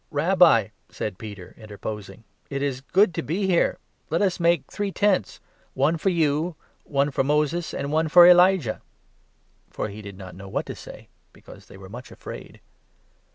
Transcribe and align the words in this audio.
"Rabbi," 0.09 0.69
said 0.89 1.19
Peter, 1.19 1.53
interposing, 1.59 2.23
"it 2.49 2.63
is 2.63 2.81
good 2.81 3.13
to 3.13 3.21
be 3.21 3.45
here; 3.45 3.73
5 4.09 4.13
let 4.13 4.21
us 4.23 4.39
make 4.39 4.65
three 4.65 4.91
tents, 4.91 5.39
one 5.75 5.95
for 5.99 6.09
you, 6.09 6.55
one 6.85 7.11
for 7.11 7.23
Moses, 7.23 7.71
and 7.71 7.91
one 7.91 8.07
for 8.07 8.25
Elijah." 8.27 8.81
For 9.69 9.89
he 9.89 10.01
did 10.01 10.17
not 10.17 10.33
know 10.33 10.47
what 10.47 10.65
to 10.65 10.75
say, 10.75 11.09
because 11.33 11.67
they 11.67 11.75
6 11.75 11.79
were 11.81 11.87
much 11.89 12.09
afraid. 12.09 12.61